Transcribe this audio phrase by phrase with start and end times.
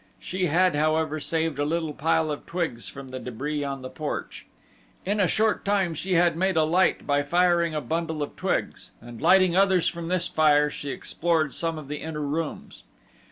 [0.19, 4.47] She had however saved a little pile of twigs from the debris on the porch.
[5.05, 8.89] In a short time she had made a light by firing a bundle of twigs
[8.99, 12.81] and lighting others from this fire she explored some of the inner rooms.